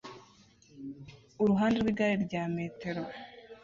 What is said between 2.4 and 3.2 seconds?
metero